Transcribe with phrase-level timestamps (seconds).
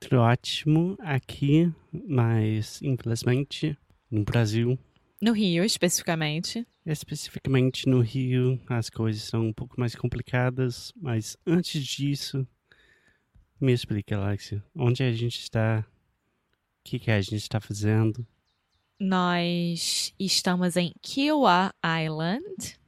[0.00, 3.76] Tudo ótimo aqui, mas infelizmente
[4.10, 4.78] no Brasil,
[5.20, 6.66] No Rio, especificamente.
[6.84, 12.46] especificamente no Rio, as coisas são um pouco mais complicadas, mas antes disso,
[13.60, 15.84] me explica, Alexia, onde a gente está?
[16.80, 18.26] O que, que a gente está fazendo?
[19.00, 21.72] Nós estamos em Kiowa
[22.04, 22.78] Island,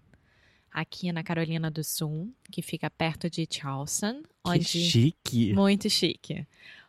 [0.70, 5.53] aqui na Carolina do Sul, que fica perto de Charleston, Que onde chique!
[5.55, 6.47] muito chique,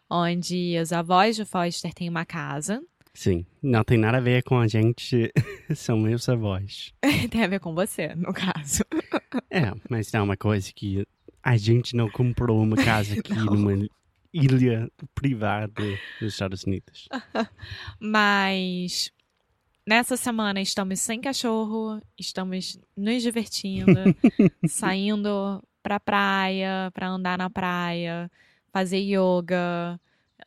[0.10, 2.82] onde os avós do Foster têm uma casa.
[3.14, 5.32] Sim, não tem nada a ver com a gente,
[5.76, 6.94] são meus avós.
[7.32, 8.84] Tem a ver com você, no caso.
[9.50, 11.06] É, mas não é uma coisa que
[11.42, 13.88] a gente não comprou uma casa aqui numa
[14.34, 15.84] ilha privada
[16.20, 17.08] dos Estados Unidos.
[18.00, 19.12] Mas
[19.86, 24.16] nessa semana estamos sem cachorro, estamos nos divertindo,
[24.68, 28.30] saindo pra praia, pra andar na praia,
[28.72, 30.00] fazer yoga,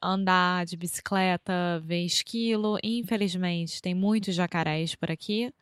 [0.02, 2.78] andar de bicicleta, ver esquilo.
[2.82, 5.52] Infelizmente, tem muitos jacarés por aqui,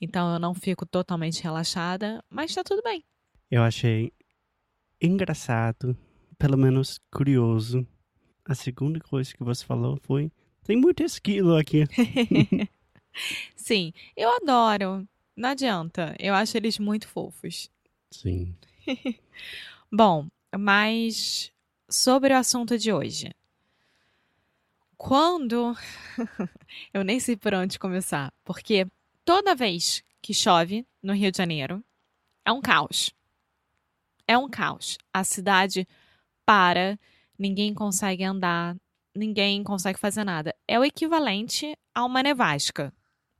[0.00, 3.04] então eu não fico totalmente relaxada, mas tá tudo bem.
[3.50, 4.12] Eu achei
[5.00, 5.96] engraçado,
[6.38, 7.86] pelo menos curioso.
[8.44, 10.30] A segunda coisa que você falou foi:
[10.64, 11.84] tem muito esquilo aqui.
[13.54, 15.06] Sim, eu adoro.
[15.36, 17.70] Não adianta, eu acho eles muito fofos.
[18.10, 18.54] Sim.
[19.90, 20.26] Bom,
[20.58, 21.51] mas
[21.92, 23.32] sobre o assunto de hoje.
[24.96, 25.76] Quando.
[26.92, 28.86] Eu nem sei por onde começar, porque
[29.24, 31.84] toda vez que chove no Rio de Janeiro,
[32.44, 33.12] é um caos.
[34.26, 34.96] É um caos.
[35.12, 35.86] A cidade
[36.46, 36.98] para,
[37.38, 38.76] ninguém consegue andar,
[39.14, 40.54] ninguém consegue fazer nada.
[40.66, 42.92] É o equivalente a uma nevasca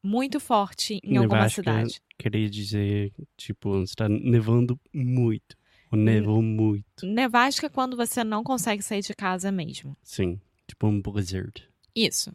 [0.02, 2.02] muito forte em alguma Nevasca cidade.
[2.18, 5.56] Queria dizer, tipo, está nevando muito.
[5.92, 7.04] Ou nevou muito.
[7.04, 9.96] Nevasca é quando você não consegue sair de casa mesmo.
[10.02, 11.68] Sim, tipo um blizzard.
[11.94, 12.34] Isso.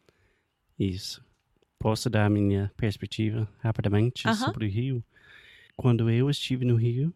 [0.80, 1.26] Isso.
[1.80, 4.36] Posso dar a minha perspectiva rapidamente Aham.
[4.46, 5.04] sobre o Rio?
[5.76, 7.14] Quando eu estive no Rio,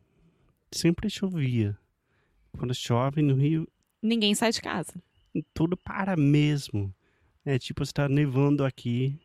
[0.72, 1.78] sempre chovia.
[2.57, 3.68] Quando chove no Rio,
[4.01, 4.94] Ninguém sai de casa.
[5.53, 6.94] tudo para mesmo.
[7.46, 9.19] É tipo, está nevando aqui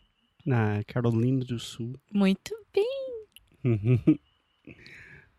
[0.44, 1.94] na Carolina do Sul.
[2.12, 3.26] Muito bem.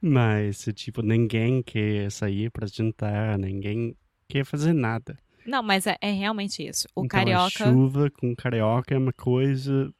[0.08, 3.96] Mas, tipo, ninguém quer sair para jantar, ninguém
[4.28, 5.18] quer fazer nada.
[5.46, 6.88] Não, mas é, é realmente isso.
[6.96, 7.50] O então, a carioca.
[7.50, 9.94] chuva com carioca é uma coisa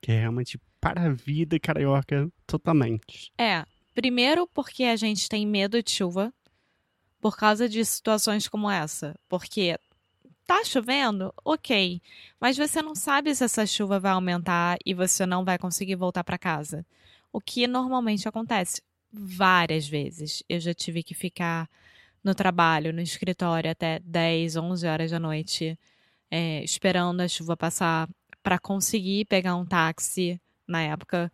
[0.00, 3.32] que é realmente para a vida carioca totalmente.
[3.38, 3.64] É.
[3.94, 6.32] Primeiro, porque a gente tem medo de chuva
[7.20, 9.14] por causa de situações como essa.
[9.28, 9.78] Porque
[10.46, 12.00] tá chovendo, ok.
[12.40, 16.24] Mas você não sabe se essa chuva vai aumentar e você não vai conseguir voltar
[16.24, 16.84] para casa.
[17.32, 18.82] O que normalmente acontece
[19.12, 20.42] várias vezes.
[20.48, 21.68] Eu já tive que ficar
[22.24, 25.78] no trabalho, no escritório até 10, 11 horas da noite,
[26.30, 28.08] é, esperando a chuva passar
[28.42, 31.30] para conseguir pegar um táxi na época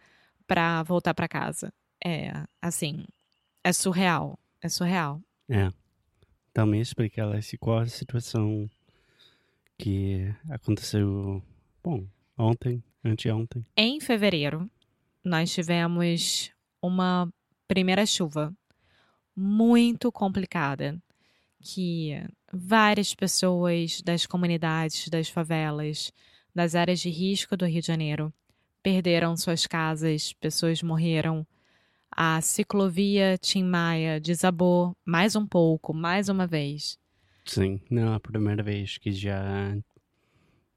[0.46, 1.72] para voltar para casa.
[2.04, 3.04] É, assim,
[3.62, 4.38] é surreal.
[4.62, 5.20] É surreal.
[5.48, 5.70] É.
[6.66, 8.68] Me explica, Alice, qual a situação
[9.78, 11.40] que aconteceu,
[11.84, 12.04] bom,
[12.36, 13.64] ontem, anteontem.
[13.76, 14.68] Em fevereiro,
[15.22, 16.50] nós tivemos
[16.82, 17.32] uma
[17.68, 18.52] primeira chuva
[19.36, 21.00] muito complicada
[21.60, 22.20] que
[22.52, 26.12] várias pessoas das comunidades, das favelas,
[26.54, 28.32] das áreas de risco do Rio de Janeiro
[28.82, 31.46] perderam suas casas, pessoas morreram.
[32.10, 36.98] A ciclovia Tim Maia desabou mais um pouco, mais uma vez.
[37.44, 39.76] Sim, não é a primeira vez que já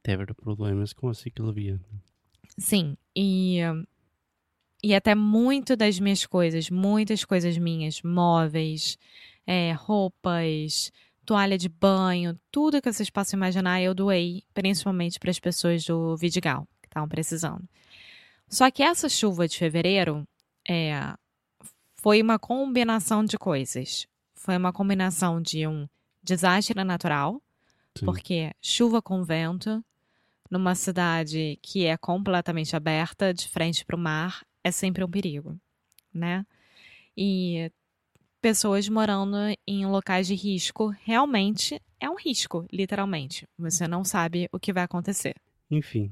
[0.04, 1.80] teve problemas com a ciclovia.
[2.58, 3.60] Sim, e,
[4.84, 8.98] e até muito das minhas coisas, muitas coisas minhas, móveis,
[9.46, 10.92] é, roupas,
[11.26, 16.18] toalha de banho, tudo que vocês possam imaginar, eu doei, principalmente para as pessoas do
[16.18, 17.64] Vidigal, que estavam precisando.
[18.50, 20.28] Só que essa chuva de fevereiro
[20.68, 21.14] é,
[21.96, 24.08] foi uma combinação de coisas.
[24.34, 25.88] Foi uma combinação de um
[26.24, 27.42] desastre natural,
[27.98, 28.06] Sim.
[28.06, 29.84] porque chuva com vento,
[30.50, 35.60] numa cidade que é completamente aberta, de frente para o mar, é sempre um perigo,
[36.14, 36.46] né?
[37.16, 37.72] E
[38.42, 39.38] pessoas morando
[39.68, 43.48] em locais de risco realmente é um risco, literalmente.
[43.58, 45.36] Você não sabe o que vai acontecer.
[45.70, 46.12] Enfim,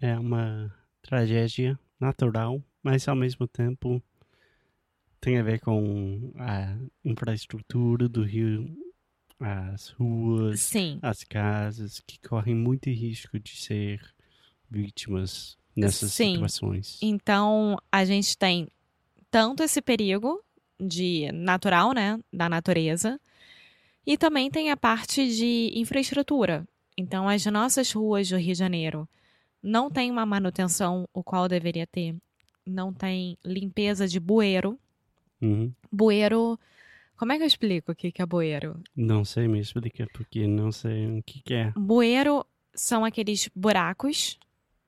[0.00, 4.02] é uma tragédia natural, mas ao mesmo tempo
[5.20, 8.76] tem a ver com a infraestrutura do rio,
[9.40, 14.00] as ruas, Sim, as casas que correm muito risco de ser
[14.70, 16.34] vítimas nessas Sim.
[16.34, 16.98] situações.
[17.02, 18.68] Então, a gente tem
[19.30, 20.42] tanto esse perigo
[20.78, 23.20] de natural, né, da natureza,
[24.06, 26.66] e também tem a parte de infraestrutura.
[26.96, 29.08] Então, as nossas ruas do Rio de Janeiro
[29.62, 32.14] não tem uma manutenção o qual deveria ter.
[32.66, 34.78] Não tem limpeza de bueiro.
[35.40, 35.72] Uhum.
[35.90, 36.58] Bueiro,
[37.16, 38.80] como é que eu explico o que é bueiro?
[38.94, 41.72] Não sei me explicar porque não sei o que, que é.
[41.76, 42.44] Bueiro
[42.74, 44.38] são aqueles buracos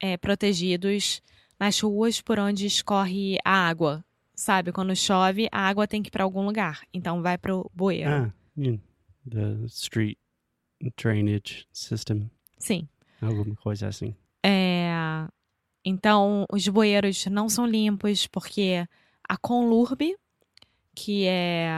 [0.01, 1.23] é, protegidos
[1.59, 4.05] nas ruas por onde escorre a água.
[4.35, 6.83] Sabe, quando chove, a água tem que ir para algum lugar.
[6.93, 8.11] Então vai pro bueiro.
[8.11, 8.83] Ah, yeah.
[9.29, 10.19] the street
[10.97, 12.87] drainage system, Sim.
[13.21, 14.15] alguma coisa assim.
[14.45, 14.91] É,
[15.85, 18.87] então, os bueiros não são limpos porque
[19.29, 20.17] a Conlurb,
[20.95, 21.71] que é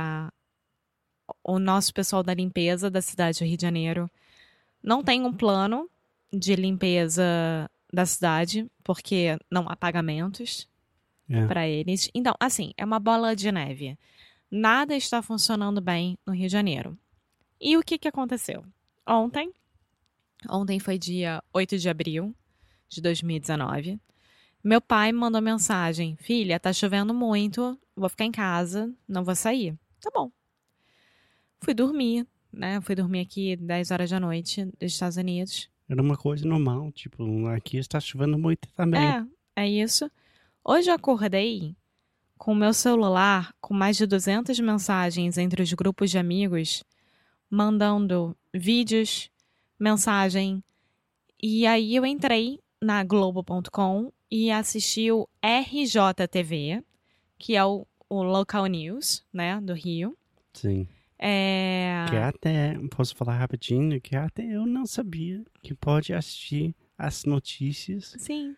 [1.45, 4.11] o nosso pessoal da limpeza da cidade do Rio de Janeiro,
[4.83, 5.89] não tem um plano
[6.33, 10.69] de limpeza da cidade, porque não há pagamentos
[11.29, 11.47] É.
[11.47, 12.11] para eles.
[12.15, 13.99] Então, assim, é uma bola de neve.
[14.51, 16.99] Nada está funcionando bem no Rio de Janeiro.
[17.61, 18.65] E o que, que aconteceu?
[19.07, 19.53] Ontem,
[20.49, 22.35] ontem foi dia 8 de abril
[22.89, 24.01] de 2019,
[24.65, 29.35] meu pai me mandou mensagem: Filha, tá chovendo muito, vou ficar em casa, não vou
[29.35, 29.77] sair.
[30.01, 30.31] Tá bom.
[31.61, 32.81] Fui dormir, né?
[32.81, 35.69] Fui dormir aqui 10 horas da noite dos Estados Unidos.
[35.89, 39.01] Era uma coisa normal, tipo, aqui está chovendo muito também.
[39.01, 39.25] É,
[39.57, 40.11] é isso.
[40.63, 41.75] Hoje eu acordei
[42.37, 46.85] com o meu celular com mais de 200 mensagens entre os grupos de amigos,
[47.51, 49.31] mandando vídeos,
[49.79, 50.63] mensagem.
[51.43, 56.85] E aí eu entrei na Globo.com e assisti o RJTV,
[57.39, 60.17] que é o, o local news, né, do Rio.
[60.53, 60.87] Sim.
[61.19, 62.07] É...
[62.09, 68.15] Que até, posso falar rapidinho, que até eu não sabia que pode assistir as notícias
[68.19, 68.55] Sim,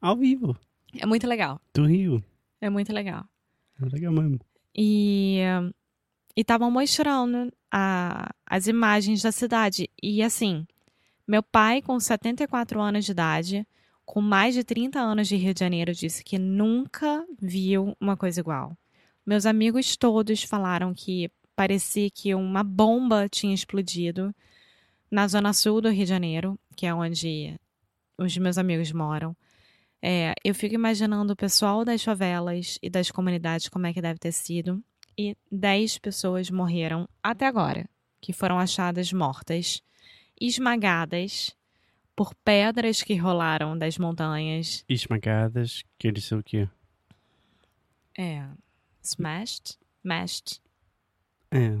[0.00, 0.56] ao vivo
[0.98, 1.60] é muito legal.
[1.74, 2.22] do Rio.
[2.60, 3.24] É muito legal.
[3.80, 4.40] É legal mesmo.
[4.74, 5.38] E
[6.36, 9.88] estavam mostrando a, as imagens da cidade.
[10.02, 10.66] E assim,
[11.26, 13.66] meu pai, com 74 anos de idade,
[14.04, 18.40] com mais de 30 anos de Rio de Janeiro, disse que nunca viu uma coisa
[18.40, 18.76] igual.
[19.24, 21.30] Meus amigos todos falaram que
[21.60, 24.34] parecia que uma bomba tinha explodido
[25.10, 27.54] na zona sul do Rio de Janeiro, que é onde
[28.16, 29.36] os meus amigos moram.
[30.00, 34.18] É, eu fico imaginando o pessoal das favelas e das comunidades como é que deve
[34.18, 34.82] ter sido.
[35.18, 37.86] E 10 pessoas morreram até agora,
[38.22, 39.82] que foram achadas mortas,
[40.40, 41.54] esmagadas
[42.16, 44.82] por pedras que rolaram das montanhas.
[44.88, 46.66] Esmagadas, quer dizer o quê?
[48.16, 48.48] É.
[49.02, 49.76] Smashed?
[50.02, 50.58] Mashed?
[51.50, 51.78] É,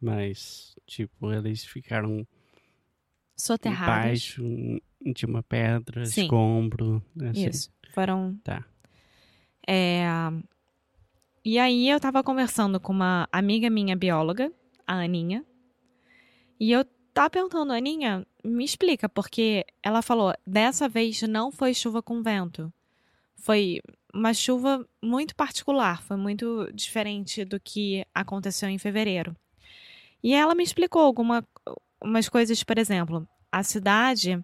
[0.00, 2.26] mas, tipo, eles ficaram
[3.36, 4.04] Soterradas.
[4.04, 4.42] embaixo
[5.14, 6.22] de uma pedra, Sim.
[6.22, 7.48] escombro, assim.
[7.48, 7.70] Isso.
[7.92, 8.38] Foram.
[8.44, 8.64] Tá.
[9.66, 10.04] É,
[11.44, 14.52] E aí eu tava conversando com uma amiga minha bióloga,
[14.86, 15.44] a Aninha,
[16.58, 22.02] e eu tava perguntando, Aninha, me explica, porque ela falou, dessa vez não foi chuva
[22.02, 22.72] com vento.
[23.40, 23.80] Foi
[24.12, 29.34] uma chuva muito particular, foi muito diferente do que aconteceu em fevereiro.
[30.22, 31.42] E ela me explicou algumas
[32.02, 34.42] umas coisas, por exemplo, a cidade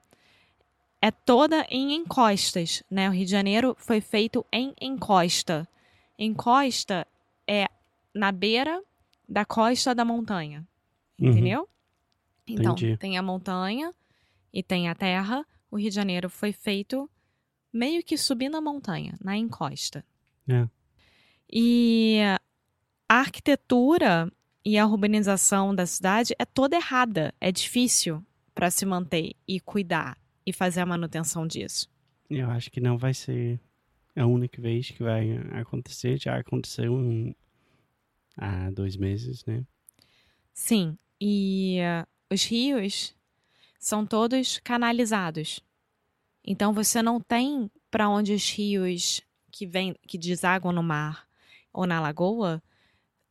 [1.00, 3.08] é toda em encostas, né?
[3.08, 5.66] O Rio de Janeiro foi feito em encosta.
[6.18, 7.06] Encosta
[7.46, 7.66] é
[8.14, 8.82] na beira
[9.28, 10.66] da costa da montanha,
[11.20, 11.28] Uhum.
[11.30, 11.68] entendeu?
[12.46, 12.96] Então, Entendi.
[12.96, 13.92] tem a montanha
[14.52, 15.44] e tem a terra.
[15.70, 17.10] O Rio de Janeiro foi feito
[17.76, 20.04] meio que subindo a montanha, na encosta.
[20.48, 20.66] É.
[21.52, 22.18] E
[23.08, 24.32] a arquitetura
[24.64, 27.32] e a urbanização da cidade é toda errada.
[27.40, 31.88] É difícil para se manter e cuidar e fazer a manutenção disso.
[32.28, 33.60] Eu acho que não vai ser
[34.16, 36.18] a única vez que vai acontecer.
[36.18, 37.32] Já aconteceu um-
[38.36, 39.62] há dois meses, né?
[40.52, 43.14] Sim, e eh, os rios
[43.78, 45.60] são todos canalizados.
[46.46, 51.26] Então você não tem para onde os rios que vêm, que desaguam no mar
[51.72, 52.62] ou na lagoa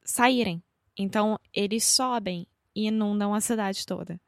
[0.04, 0.62] saírem.
[0.98, 2.46] Então eles sobem
[2.76, 4.20] e inundam a cidade toda.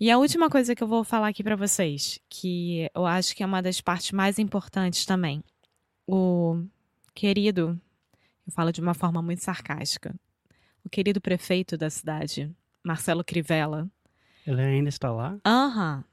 [0.00, 3.42] E a última coisa que eu vou falar aqui para vocês, que eu acho que
[3.42, 5.42] é uma das partes mais importantes também.
[6.06, 6.64] O
[7.12, 7.80] querido,
[8.46, 10.14] eu falo de uma forma muito sarcástica,
[10.84, 12.48] o querido prefeito da cidade,
[12.82, 13.90] Marcelo Crivella.
[14.46, 15.36] Ele ainda está lá?
[15.44, 16.04] Aham.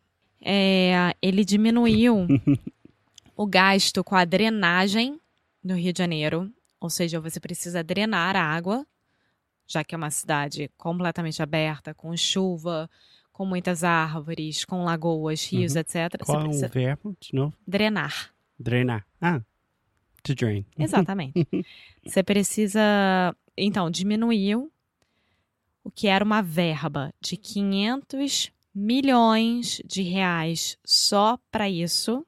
[0.47, 2.27] É, ele diminuiu
[3.35, 5.19] o gasto com a drenagem
[5.63, 6.51] no Rio de Janeiro.
[6.79, 8.85] Ou seja, você precisa drenar a água,
[9.65, 12.87] já que é uma cidade completamente aberta, com chuva,
[13.31, 15.79] com muitas árvores, com lagoas, rios, Uhum.
[15.81, 16.23] etc.
[16.23, 17.53] Qual é Você o precisa verbo de novo?
[17.65, 18.29] drenar.
[18.59, 19.05] Drenar.
[19.19, 19.41] Ah,
[20.21, 20.63] to drain.
[20.77, 21.47] Exatamente.
[22.05, 22.79] Você precisa,
[23.57, 24.71] então, diminuiu
[25.83, 32.25] o que era uma verba de 500 milhões de reais só para isso,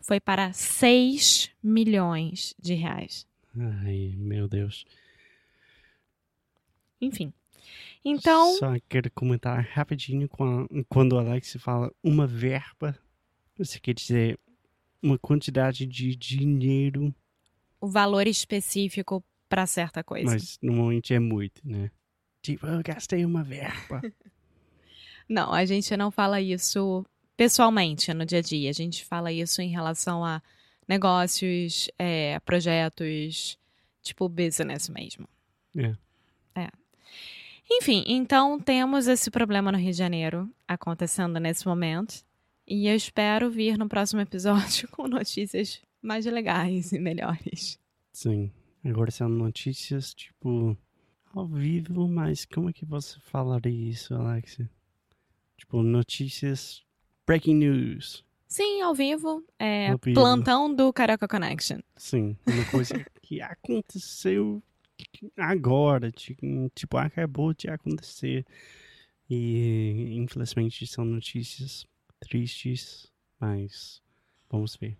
[0.00, 3.26] foi para 6 milhões de reais.
[3.56, 4.84] Ai, meu Deus.
[7.00, 7.32] Enfim.
[8.04, 12.98] Então, Só quero comentar rapidinho a- quando o Alex fala uma verba,
[13.56, 14.38] você quer dizer
[15.00, 17.14] uma quantidade de dinheiro,
[17.80, 20.26] o valor específico para certa coisa.
[20.30, 21.90] mas normalmente é muito, né?
[22.40, 24.00] Tipo, eu gastei uma verba.
[25.28, 27.04] Não, a gente não fala isso
[27.36, 28.70] pessoalmente no dia a dia.
[28.70, 30.42] A gente fala isso em relação a
[30.86, 33.58] negócios, é, projetos,
[34.02, 35.28] tipo business mesmo.
[35.76, 35.96] É.
[36.54, 36.68] É.
[37.70, 42.24] Enfim, então temos esse problema no Rio de Janeiro acontecendo nesse momento.
[42.66, 47.78] E eu espero vir no próximo episódio com notícias mais legais e melhores.
[48.12, 48.52] Sim.
[48.84, 50.76] Agora são notícias, tipo,
[51.32, 54.58] ao vivo, mas como é que você falaria isso, Alex?
[55.56, 56.82] Tipo, notícias,
[57.26, 58.24] breaking news.
[58.48, 60.20] Sim, ao vivo, é, vivo.
[60.20, 61.78] plantão do Carioca Connection.
[61.96, 64.62] Sim, uma coisa que aconteceu
[65.36, 66.36] agora, ti-
[66.74, 68.44] tipo, acabou de acontecer.
[69.30, 71.86] E infelizmente são notícias
[72.20, 74.02] tristes, mas
[74.50, 74.96] vamos ver.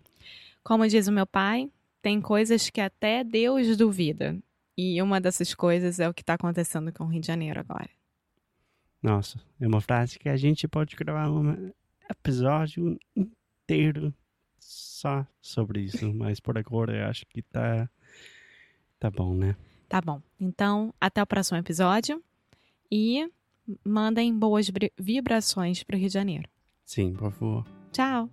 [0.63, 1.69] Como diz o meu pai,
[2.01, 4.35] tem coisas que até Deus duvida.
[4.75, 7.89] E uma dessas coisas é o que está acontecendo com o Rio de Janeiro agora.
[9.03, 11.73] Nossa, é uma frase que a gente pode gravar um
[12.09, 14.13] episódio inteiro
[14.57, 17.89] só sobre isso, mas por agora eu acho que tá
[18.97, 19.57] tá bom, né?
[19.89, 20.21] Tá bom.
[20.39, 22.23] Então, até o próximo episódio.
[22.89, 23.29] E
[23.83, 26.47] mandem boas vibrações para o Rio de Janeiro.
[26.85, 27.65] Sim, por favor.
[27.91, 28.29] Tchau.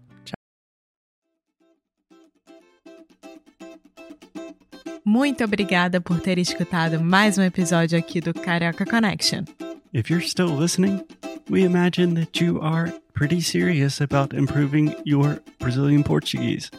[5.04, 9.44] Muito obrigada por ter escutado mais um episódio aqui do Carioca Connection.
[9.92, 11.04] If you're still listening,
[11.48, 16.70] we imagine that you are pretty serious about improving your Brazilian Portuguese.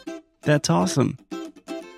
[0.43, 1.17] That's awesome.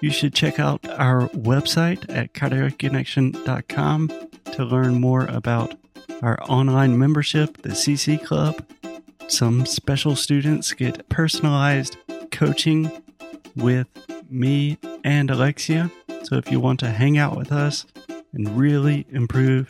[0.02, 4.12] You should check out our website at cariocaconnection.com
[4.46, 5.76] to learn more about
[6.24, 8.66] our online membership, the CC Club.
[9.28, 11.96] Some special students get personalized
[12.32, 12.92] coaching
[13.56, 13.88] with
[14.30, 15.92] me and Alexia.
[16.24, 17.86] So if you want to hang out with us
[18.34, 19.70] and really improve